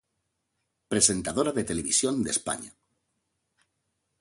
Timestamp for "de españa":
2.25-2.71